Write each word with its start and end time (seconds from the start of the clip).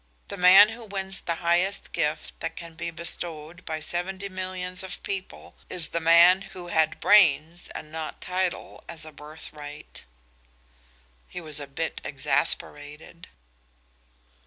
The 0.29 0.35
man 0.35 0.69
who 0.69 0.85
wins 0.85 1.21
the 1.21 1.35
highest 1.45 1.91
gift 1.91 2.39
that 2.39 2.55
can 2.55 2.73
be 2.73 2.89
bestowed 2.89 3.63
by 3.65 3.79
seventy 3.81 4.29
millions 4.29 4.81
of 4.81 5.03
people 5.03 5.53
is 5.69 5.89
the 5.89 5.99
man 5.99 6.41
who 6.41 6.69
had 6.69 6.99
brains 6.99 7.67
and 7.75 7.91
not 7.91 8.19
title 8.19 8.83
as 8.89 9.05
a 9.05 9.11
birthright." 9.11 10.05
He 11.27 11.39
was 11.39 11.59
a 11.59 11.67
bit 11.67 12.01
exasperated. 12.03 13.27